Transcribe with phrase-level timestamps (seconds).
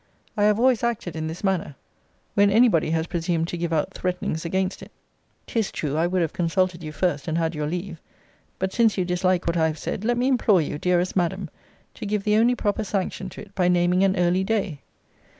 [0.35, 1.75] I have always acted in this manner,
[2.33, 4.91] when any body has presumed to give out threatenings against it.
[5.45, 8.01] 'Tis true I would have consulted you first, and had your leave.
[8.57, 11.51] But since you dislike what I have said, let me implore you, dearest Madam,
[11.93, 14.81] to give the only proper sanction to it, by naming an early day.